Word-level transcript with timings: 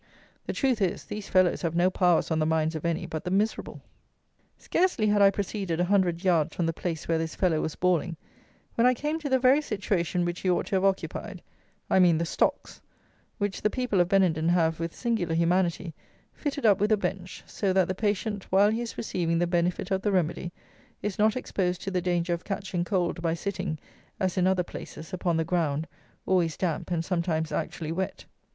The 0.47 0.53
truth 0.53 0.81
is, 0.81 1.03
these 1.03 1.29
fellows 1.29 1.61
have 1.61 1.75
no 1.75 1.91
power 1.91 2.23
on 2.31 2.39
the 2.39 2.45
minds 2.47 2.73
of 2.73 2.85
any 2.85 3.05
but 3.05 3.23
the 3.23 3.29
miserable. 3.29 3.83
Scarcely 4.57 5.05
had 5.05 5.21
I 5.21 5.29
proceeded 5.29 5.79
a 5.79 5.83
hundred 5.85 6.23
yards 6.23 6.55
from 6.55 6.65
the 6.65 6.73
place 6.73 7.07
where 7.07 7.19
this 7.19 7.35
fellow 7.35 7.61
was 7.61 7.75
bawling, 7.75 8.17
when 8.73 8.87
I 8.87 8.95
came 8.95 9.19
to 9.19 9.29
the 9.29 9.37
very 9.37 9.61
situation 9.61 10.25
which 10.25 10.39
he 10.39 10.49
ought 10.49 10.65
to 10.65 10.75
have 10.75 10.83
occupied, 10.85 11.43
I 11.87 11.99
mean 11.99 12.17
the 12.17 12.25
stocks, 12.25 12.81
which 13.37 13.61
the 13.61 13.69
people 13.69 14.01
of 14.01 14.07
Benenden 14.09 14.49
have, 14.49 14.79
with 14.79 14.95
singular 14.95 15.35
humanity, 15.35 15.93
fitted 16.33 16.65
up 16.65 16.79
with 16.79 16.91
a 16.91 16.97
bench, 16.97 17.43
so 17.45 17.71
that 17.71 17.87
the 17.87 17.93
patient, 17.93 18.45
while 18.45 18.71
he 18.71 18.81
is 18.81 18.97
receiving 18.97 19.37
the 19.37 19.45
benefit 19.45 19.91
of 19.91 20.01
the 20.01 20.11
remedy, 20.11 20.51
is 21.03 21.19
not 21.19 21.35
exposed 21.35 21.79
to 21.83 21.91
the 21.91 22.01
danger 22.01 22.33
of 22.33 22.43
catching 22.43 22.83
cold 22.83 23.21
by 23.21 23.35
sitting, 23.35 23.77
as 24.19 24.35
in 24.35 24.47
other 24.47 24.63
places, 24.63 25.13
upon 25.13 25.37
the 25.37 25.45
ground, 25.45 25.87
always 26.25 26.57
damp, 26.57 26.89
and 26.89 27.05
sometimes 27.05 27.51
actually 27.51 27.91
wet. 27.91 28.25